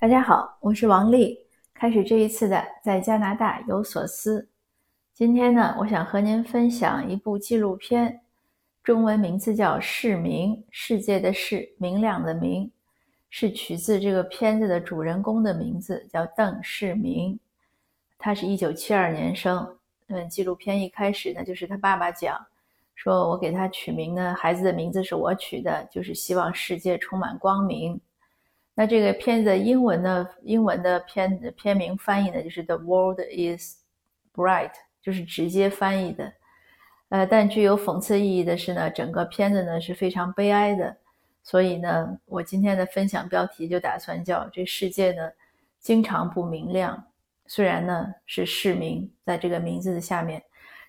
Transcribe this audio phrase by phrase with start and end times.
[0.00, 1.38] 大家好，我是王丽。
[1.74, 4.48] 开始这一次的在加拿大有所思。
[5.12, 8.22] 今天呢，我想和您分享一部纪录片，
[8.82, 12.72] 中文名字叫《世明》，世界的世，明亮的明，
[13.28, 17.38] 是取自这个片子的主人公的名字，叫邓世明。
[18.16, 19.76] 他是一九七二年生。
[20.06, 22.38] 嗯，纪录片一开始呢，就是他爸爸讲，
[22.94, 28.00] 说我给他取名呢，孩子的名字是我取的，就是希望世界充满光明。
[28.80, 33.76] 那这个片子的英文的英文的片片名翻译呢，就是 The World is
[34.34, 34.70] Bright，
[35.02, 36.32] 就是直接翻译的。
[37.10, 40.96] 呃，但具有讽刺意义的是呢，整个片子呢是非常悲哀的。
[41.42, 45.30] 所以呢，我今天的分享标题就打算叫这世界呢
[45.78, 47.04] 经常不明亮，
[47.48, 50.42] 虽然呢是市民在这个名字的下面。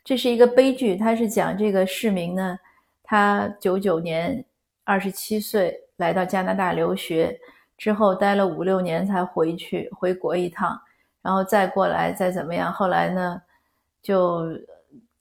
[0.06, 2.58] 这是一个悲剧，它是讲这个市民呢，
[3.04, 4.46] 他九九年
[4.86, 7.38] 二十七岁来到加拿大留学。
[7.82, 10.80] 之后待了五六年才回去回国一趟，
[11.20, 12.72] 然后再过来再怎么样？
[12.72, 13.42] 后来呢，
[14.04, 14.46] 就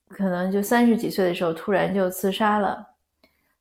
[0.08, 2.86] 可能就三十几岁的时候突然就自杀了。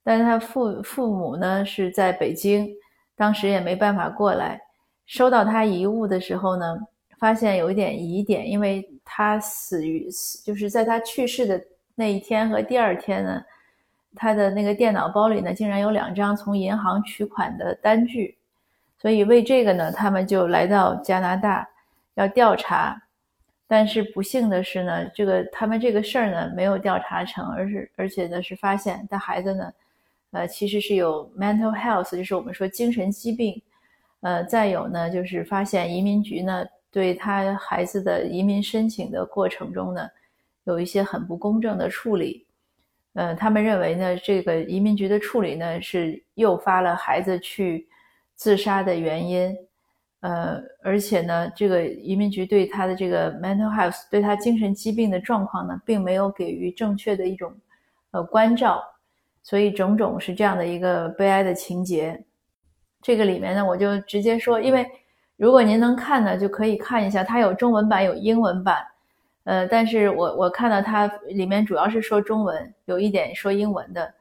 [0.04, 2.70] 但是他父父母呢是在北京，
[3.16, 4.60] 当时也没办法过来。
[5.06, 6.78] 收到他遗物的时候呢，
[7.20, 11.62] 发现有一点疑点，因为他死于死，就是在他去世的
[11.96, 13.42] 那一天和第二天呢，
[14.14, 18.38] 他的那个电脑包里呢竟然有两张从银行取款的单据。
[19.02, 21.66] 所以为这个呢，他们就来到加拿大
[22.16, 23.02] 要调查，
[23.66, 29.72] 但是不幸的是呢，这个他们这个事儿呢没有调查成，而是而且呢是发现他孩子呢，
[30.32, 33.62] 呃其实是有 mental health，就是我们说精神疾病，
[34.20, 40.10] 呃再有呢就是发现移民局呢对他孩子的移民申请的过程中呢
[40.66, 42.46] 有一些很不公正的处理，
[43.14, 47.88] 呃他们认为呢这个移民局的处理呢是诱发了孩子去。
[48.40, 49.54] 自杀的原因，
[50.22, 57.54] 呃，而且呢，这个移民局对他的这个 mental health，对他精神疾病的状况呢，并没有给予正确的一种
[58.12, 58.82] 呃关照，
[59.44, 62.18] 所以种种是这样的一个悲哀的情节。
[63.02, 64.88] 这个里面呢，我就直接说，因为
[65.36, 68.78] 如果您能看呢，就可以看一下，它有中文版，有英文版，
[69.44, 74.14] 呃，但是我我看到它里面主要是说中文，有一点说英文的。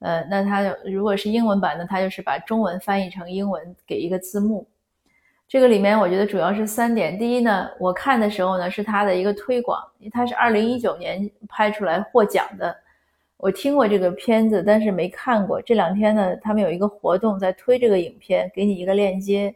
[0.00, 4.66] 呃，那它如果是英文版的，它就是把中文翻译成英文，给一个字幕。
[5.46, 7.18] 这个里面我觉得主要是三点。
[7.18, 9.78] 第一呢，我看的时候呢是它的一个推广，
[10.10, 12.74] 它是二零一九年拍出来获奖的。
[13.36, 15.60] 我听过这个片子，但是没看过。
[15.62, 19.54] 这两天呢，他们有一个活动在推这个影片，给你一个链接，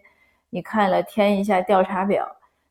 [0.51, 2.27] 你看了填一下调查表。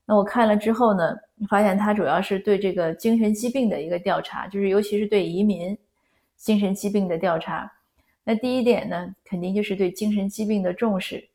[0.06, 1.16] 那我看了之后呢，
[1.50, 5.76] 发现它主要是对这个精神疾病的一个调查，就是尤其是对移民。
[6.44, 7.72] 精神疾病的调查，
[8.26, 11.26] 那第一点呢，肯定就是对精神疾病的重视。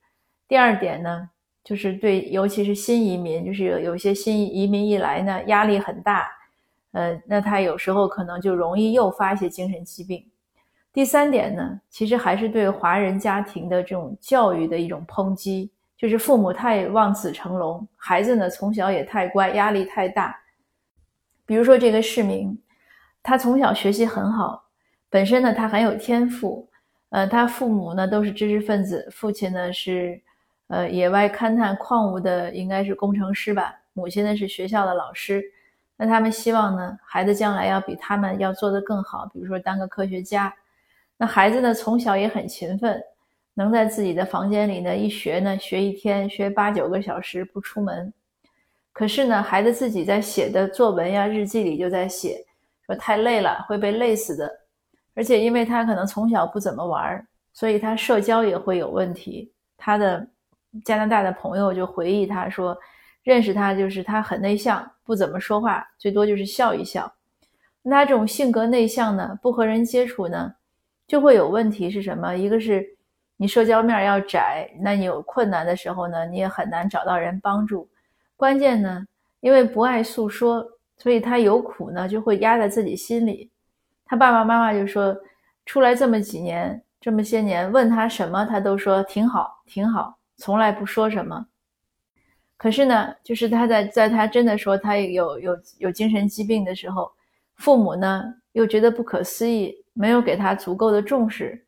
[0.47, 1.31] 第二点呢，
[1.65, 6.29] 就是对，尤其是新移民，就是有有些新移民一来呢，压力很大，
[6.93, 10.23] 呃，那他有时候可能就容易诱发一些精神疾病。
[10.93, 20.39] 第三点呢，其实还是对华人家庭的这种教育的一种抨击，就是父母太望子成龙，孩子呢从小也太乖，压力太大。
[21.47, 22.59] 比如说这个市民，
[23.23, 24.68] 他从小学习很好。
[25.11, 26.69] 本身呢，他很有天赋，
[27.11, 30.21] 呃，他父母呢都是知识分子，父亲呢是，
[30.67, 35.43] 呃，野外勘探矿物的，应该是工程师吧，母亲呢是学校的老师，
[35.97, 40.55] 那他们希望呢，孩子将来要比他们要做得更好，比如说当个科学家。
[41.17, 43.03] 那孩子呢从小也很勤奋，
[43.55, 48.13] 能在自己的房间里呢一学呢学一天，学八九个小时不出门。
[48.93, 52.45] 可是呢，孩子自己在写的作文呀、日记里就在写，
[52.85, 54.61] 说太累了，会被累死的。
[55.19, 59.53] 而且，因为他可能从小不怎么玩，所以他社交也会有问题。
[59.77, 60.25] 他的
[60.85, 62.79] 加拿大的朋友就回忆他说，
[63.25, 67.13] 认识他就是他很内向，不怎么说话，最多就是笑一笑。
[67.83, 70.55] 那他这种性格内向呢，不和人接触呢，
[71.09, 72.33] 就会有问题是什么？
[72.37, 72.87] 一个是
[73.37, 77.89] 你社交面要窄，那你有困难的时候呢，你也很难找到人帮助。
[78.37, 79.05] 关键呢，
[79.41, 80.65] 因为不爱诉说，
[80.97, 83.51] 所以他有苦呢就会压在自己心里。
[84.09, 85.15] 他爸爸妈妈就说，
[85.67, 91.47] 出来这么几年，这么些年，问他什么，他都说挺好，挺好，从来不说什么。
[92.57, 97.13] 可是呢，就是他在在他真的说他有有有精神疾病的时候，
[97.57, 101.63] 父母呢又觉得不可思议，没有给他足够的重视。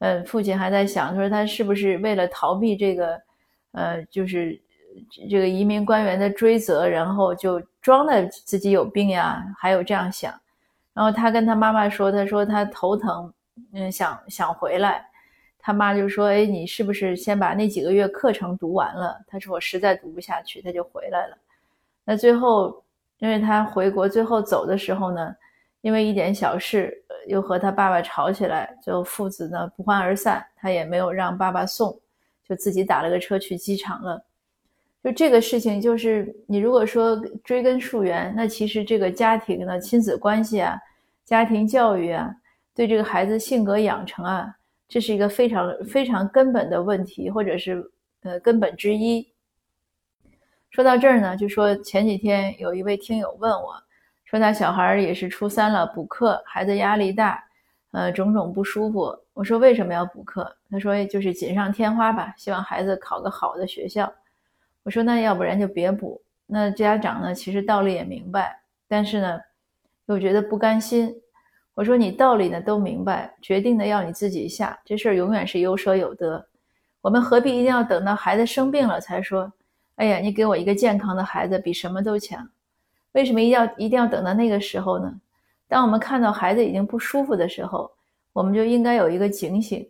[0.00, 3.22] 嗯，父亲还在想，说他是不是为了逃避这个，
[3.72, 4.60] 呃，就是
[5.30, 9.42] 这个移民官员的追责，然后就装的自己有病呀？
[9.56, 10.34] 还有这样想。
[10.94, 13.32] 然后他跟他妈妈说：“他说他头疼，
[13.72, 15.04] 嗯，想想回来。
[15.58, 21.36] 他妈就说：“哎，你是不是先把那几个月课程读完了？”他说：“我实在读不下去。”他就回来了。
[22.04, 22.80] 那最后，
[23.18, 25.34] 因为他回国最后走的时候呢，
[25.80, 26.96] 因为一点小事
[27.26, 30.46] 又和他爸爸吵起来，就父子呢不欢而散。
[30.54, 31.98] 他也没有让爸爸送，
[32.46, 34.24] 就自己打了个车去机场了。
[35.04, 37.14] 就这个事情，就是你如果说
[37.44, 40.78] 追根溯源，那其实这个家庭的亲子关系啊，
[41.26, 42.34] 家庭教育啊，
[42.74, 44.56] 对这个孩子性格养成啊。
[44.88, 47.84] 这是一个非常非常根本的问题，或者是
[48.22, 49.28] 呃根本之一。
[50.70, 53.74] 说到这儿呢，就说前几天有一位听友问我，
[54.24, 57.44] 说他小孩也是初三了，补课，孩子压力大，
[57.90, 59.14] 呃种种不舒服。
[59.34, 60.50] 我说为什么要补课？
[60.70, 64.10] 他说就是锦上添花吧，希望孩子考个好的学校。
[64.84, 66.22] 我说那要不然就别补。
[66.46, 69.40] 那家长呢，其实道理也明白，但是呢，
[70.06, 71.12] 又觉得不甘心。
[71.74, 76.46] 我说你道理呢都明白，决定的要你自己下，这事儿永远是有舍有得。
[77.00, 79.52] 我们何必一定要等到孩子生病了才说？
[79.96, 82.48] 哎呀，你给我一个健康的孩子比什么都强。
[83.12, 85.12] 为什么一定要一定要等到那个时候呢？
[85.66, 87.90] 当我们看到孩子已经不舒服的时候，
[88.32, 89.86] 我们就应该有一个警醒。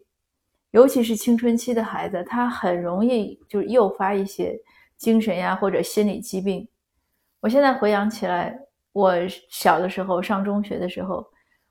[0.71, 4.59] 尤其是青春期的孩子，他很容易就诱发一些
[5.05, 6.67] 精神呀或者心理疾病。
[7.41, 8.59] 我现在回想起来，
[8.93, 9.15] 我
[9.51, 11.23] 小的时候上中学的时候。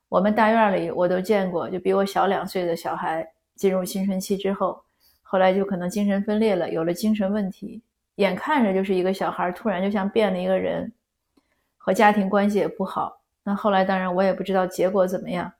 [0.08, 4.80] 我们大院里我都见过，就比我小两岁的小孩进入青春期之后，
[5.24, 7.82] 后来就可能精神分裂了，有了精神问题。
[8.18, 10.94] 眼看着就是一个小孩突然就像变了一个人，
[11.76, 13.20] 和家庭关系也不好。
[13.44, 15.52] 那后来当然我也不知道结果怎么样。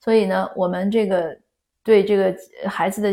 [0.00, 1.38] 所以呢，我们这个
[1.82, 2.34] 对这个
[2.66, 3.12] 孩子的，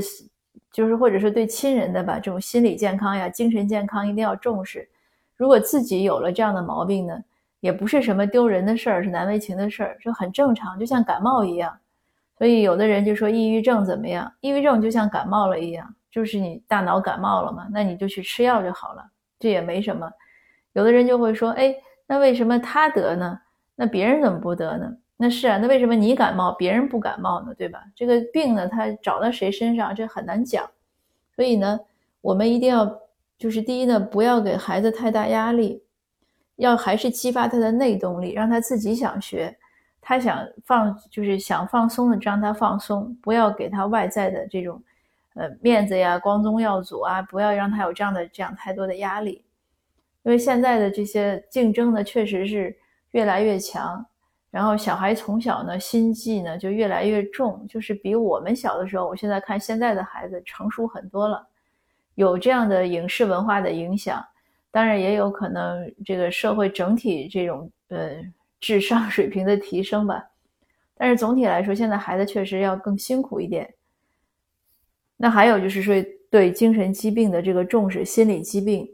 [0.71, 4.87] 就是或者是对亲人的吧，这种心理健康呀、精神健康一定要重视。
[5.35, 7.23] 如果自己有了这样的毛病呢？
[7.61, 11.77] 也不是什么丢人的事儿，是难为情的事儿，就很正常，就像感冒一样。
[12.37, 14.31] 所以有的人就说抑郁症怎么样？
[14.39, 19.05] 抑郁症就像感冒了一样，就是你大脑感冒了嘛，那你就去吃药就好了，
[19.37, 20.09] 这也没什么。
[20.71, 21.75] 有的人就会说，哎，
[22.07, 23.37] 那为什么他得呢？
[23.75, 24.89] 那别人怎么不得呢？
[25.21, 27.53] 那是啊，那为什么你感冒，别人不感冒呢？
[27.53, 27.83] 对吧？
[27.93, 30.65] 这个病呢，它找到谁身上，这很难讲。
[31.35, 31.77] 所以呢，
[32.21, 32.89] 我们一定要，
[33.37, 35.83] 就是第一呢，不要给孩子太大压力。
[36.55, 39.57] 要还是激发他的内动力，让他自己想学，
[40.01, 44.81] 他想放就是想放松的，让他放松，不要给他外在的这种，
[45.35, 49.41] 呃面子呀、光宗耀祖啊，不要让他有这样的这样太多的压力，
[50.23, 52.75] 因为现在的这些竞争呢，确实是
[53.11, 54.05] 越来越强，
[54.51, 61.47] 然后小孩从小呢心计呢就越来越重，就是比我们小的时候，我现在看现在的孩子成熟很多了，
[62.15, 64.25] 有这样的影视文化的影响。
[64.71, 68.17] 当然也有可能，这个社会整体这种呃
[68.59, 70.23] 智商水平的提升吧。
[70.95, 73.73] 但是总体来说，现在孩子确实要更辛苦一点。
[75.17, 75.95] 那还有就是说，
[76.29, 78.87] 对精神疾病的这个重视，心理疾病，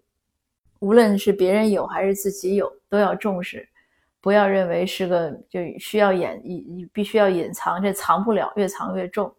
[0.80, 3.68] 无论是别人有还是自己有，都要重视，
[4.26, 6.42] 不要认为是个就需要掩，
[6.92, 9.32] 必须要隐藏，这藏不了，越藏越重。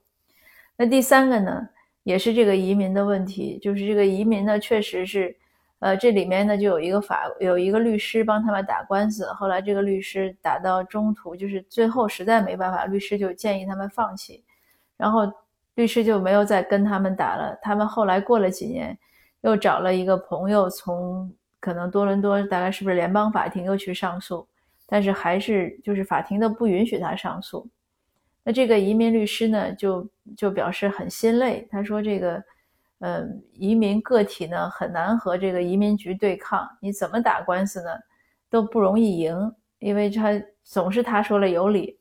[0.77, 1.69] 那第三个呢，
[2.05, 5.37] 也是这个移民的问题，就是这个移民呢，确实是。
[5.81, 9.27] 呃，这里面呢就有一个法，有一个律师帮他们打官司。
[9.33, 14.43] 后来这个律师打到中途，就是最后实在没办法，律师就建议他们放弃。
[14.97, 15.31] 然后
[15.75, 17.59] 律师就没有再跟他们打了。
[17.61, 18.97] 他们后来过了几年，
[19.43, 21.31] 又找了一个朋友，从
[21.61, 24.49] 可能多伦多，大概是不是联邦法庭又去上诉，
[24.87, 27.69] 但是还是就是法庭都不允许他上诉。
[28.43, 32.43] 那这个移民律师呢，就就表示很心累，他说这个。
[33.01, 37.91] 嗯，移民个体呢很难和这个移民局对抗，你怎么打官司呢，
[38.49, 40.31] 都不容易赢，因为他
[40.65, 41.99] 总是他说了有理。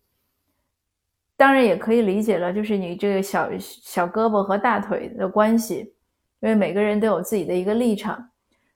[1.36, 5.94] 当然也可以理解了，就是你这个小小胳膊和大腿的关系，
[6.39, 8.30] 因为每个人都有自己的一个立场。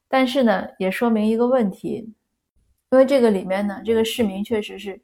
[0.10, 2.14] 但是呢，也说明一个问题，
[2.92, 5.00] 因为这个里面呢，这个市民确实是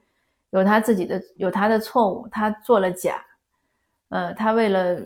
[0.50, 3.24] 有他自己的有他的错误，他做了假。
[4.10, 5.00] 呃，他为了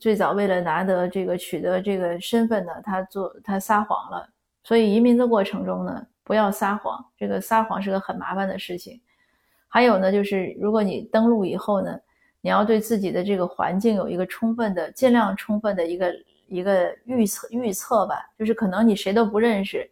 [0.00, 4.28] 最早为了拿得这个取得这个身份呢，他做他撒谎了。
[4.62, 9.00] 所以移民的过程中呢，不要撒谎，这个撒谎是个很麻烦的事情。
[9.68, 11.98] 还有呢，就是如果你登陆以后呢，
[12.40, 16.14] 你要对自己的这个环境有一个充分的、尽量充分的一个
[16.46, 18.24] 一个预测预测吧。
[18.38, 19.88] 就是可能你谁都不认识，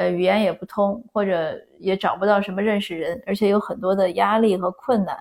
[0.00, 5.14] 呃，语言也不通，或者也找不到什么认识人，而且有很多的压力和困难。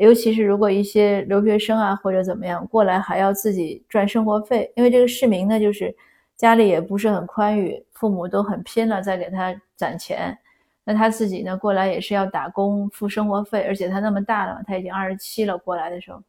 [0.00, 5.94] 尤其是如果一些留学生啊或者怎么样过来还要自己赚生活费，因为这个市民呢就是
[6.36, 10.36] 家里也不是很宽裕，父母都很拼了在给他攒钱，
[10.82, 16.20] 那他自己呢过来也是要打工付生活费，而且他那么大了，他已经二十七了过来的时候，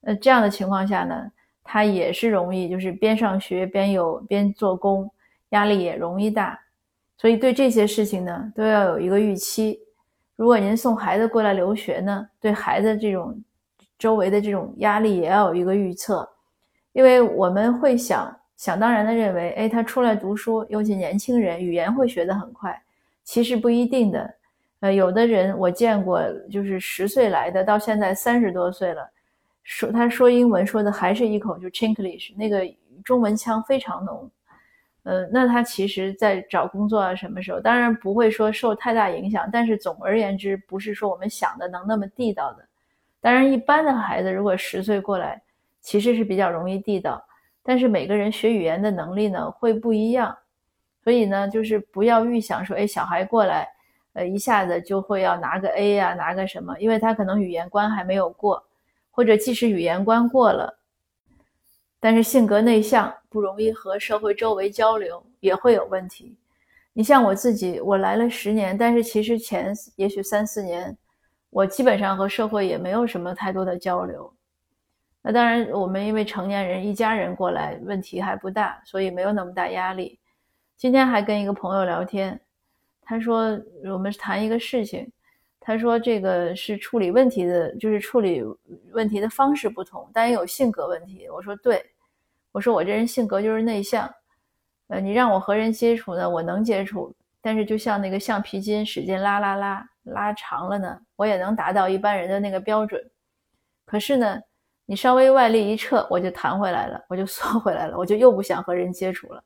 [0.00, 1.30] 呃，这样的情况下呢，
[1.62, 5.08] 他也是容易就是边上学边有边做工，
[5.50, 6.58] 压力也容易大。
[7.22, 9.78] 所以对这些事情呢，都要有一个预期。
[10.34, 13.40] 如果您送孩子过来留学呢，对孩子这种
[13.96, 16.28] 周围的这种压力也要有一个预测，
[16.90, 22.76] 因为我们会想想当然的认为，哎，他出来读书，尤其年轻人语言会学得很快，
[23.22, 24.34] 其实不一定的。
[24.80, 29.08] 呃，有的人我见过，就是十岁来的，到现在三十多岁了，
[29.62, 32.68] 说他说英文说的还是一口就 Chinglish，那个
[33.04, 34.28] 中文腔非常浓。
[35.04, 42.64] 呃，那他其实，在找工作啊，什么时候，当然不会说受太大影响，但是总而言之，不是说我们想的能那么地道的。
[43.20, 45.42] 当然，一般的孩子如果十岁过来，
[45.80, 47.24] 其实是比较容易地道，
[47.64, 50.36] 但是每个人学语言的能力呢会不一样，
[51.02, 53.68] 所以呢，就是不要预想说，哎，小孩过来，
[54.12, 58.62] 呃，一下子就会要拿个 A 呀，拿个什么，因为他可能语言关还没有过，
[59.10, 60.78] 或者即使语言关过了。
[62.04, 66.36] 但是性格内向，不容易和社会周围交流，也会有问题。
[66.92, 70.98] 你像我自己，我来了十年，但是其实前也许三四年，
[71.50, 74.34] 我基本上和社会也没有什么太多的交流。
[75.22, 80.18] 那当然，我们因为成年人一家人过来，问题还不大，所以没有那么大压力。
[80.76, 82.40] 今天还跟一个朋友聊天，
[83.00, 85.08] 他说我们谈一个事情，
[85.60, 88.42] 他说这个是处理问题的，就是处理
[88.90, 91.28] 问题的方式不同，但也有性格问题。
[91.30, 91.80] 我说对。
[92.52, 94.08] 我说我这人性格就是内向，
[94.88, 103.02] 呃，你让我和人接触呢，我能接触，但是就像那个橡皮筋使劲拉拉拉拉长了呢，我也能达到一般人的那个标准。
[103.86, 104.40] 可是呢，
[104.84, 109.42] 你稍微外力一撤，我就弹回来了，我就 缩回来了，我就又不想和人接触了。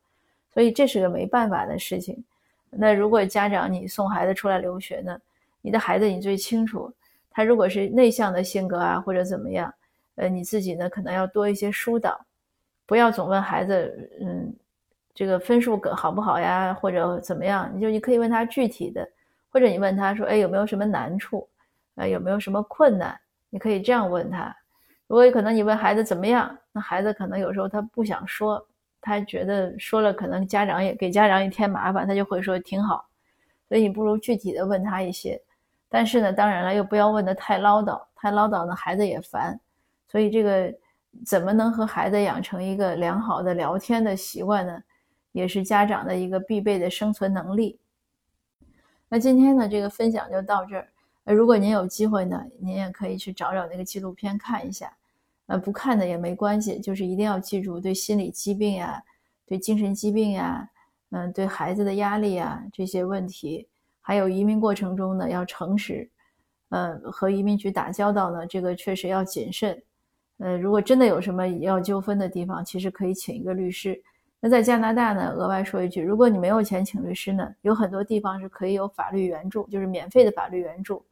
[0.53, 2.23] 所以这是个没办法的事情。
[2.71, 5.17] 那如果家长你送孩子出来留学呢，
[5.63, 6.93] 你的孩子你最清楚，
[7.31, 9.73] 他如果是内向的性格啊，或者怎么样，
[10.17, 12.21] 呃，你自己呢可能要多一些疏导。
[12.87, 14.55] 不要总问孩子，嗯，
[15.13, 17.69] 这个分数好不好呀，或者怎么样？
[17.75, 19.05] 你就你可以问他具体的，
[19.49, 21.49] 或者你问他说，哎，有没有什么难处？
[21.97, 23.19] 啊，有没有什么困难？
[23.51, 24.55] 你可以这样问他。
[25.09, 28.65] 如果可能你问孩子怎么样，那孩子可能有时候他不想说，
[29.01, 33.05] 他觉得说了可能家长也给家长也添麻烦，他就会说挺好。
[33.69, 35.43] 所以你不如具体的问他一些。
[35.89, 39.59] 但是呢，当然了，又不要问的太唠叨，太唠叨呢，孩子也烦。
[40.07, 40.73] 所以这个。
[41.25, 44.83] 怎么能和孩子养成一个良好的聊天的习惯呢？
[45.33, 47.79] 也是家长的一个必备的生存能力。
[49.09, 50.89] 那今天呢，这个分享就到这儿。
[51.25, 54.97] 如果您有机会呢，您也可以去找找那个纪录片看一下。
[55.47, 59.03] 呃，不看的也没关系，就是一定要记住，对心理疾病呀，
[59.45, 60.69] 对精神疾病呀，
[61.11, 63.69] 嗯，对孩子的压力啊这些问题，
[64.01, 66.11] 还有移民过程中呢要诚实，
[66.71, 69.81] 呃，和移民局打交道呢，这个确实要谨慎。
[70.39, 74.01] 呃，如果真的有什么要纠纷的地方，其实可以请一个律师。
[74.39, 81.03] 那在加拿大呢，额外说一句，如果你没有钱请律师呢，有很多地方是可以有法律援助，就是免费的法律援助，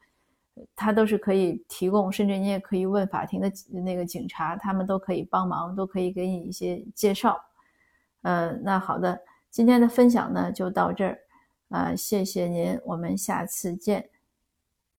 [0.76, 3.50] 他都是可以提供，甚至你也可以问法庭的
[3.82, 7.42] 那个警察，他们都可以帮忙，都可以给你一些介绍。
[8.22, 9.18] 呃，那好的，
[9.50, 11.18] 今天的分享呢就到这儿，
[11.70, 14.06] 啊，谢谢您，我们下次见。